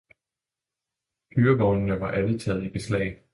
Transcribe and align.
Hyrevognene 1.35 1.99
var 2.01 2.11
alle 2.11 2.39
taget 2.39 2.63
i 2.63 2.69
beslag. 2.69 3.23